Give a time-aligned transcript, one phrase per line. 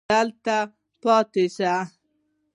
[0.03, 0.57] همدلته
[1.01, 1.71] پاتې سئ.